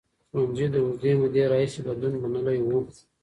ښوونځي 0.29 0.65
د 0.71 0.75
اوږدې 0.83 1.11
مودې 1.19 1.43
راهیسې 1.51 1.79
بدلون 1.85 2.13
منلی 2.23 2.59
و. 2.63 2.67